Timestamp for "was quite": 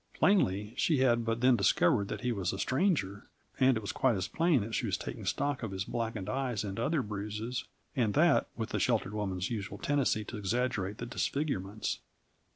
3.81-4.15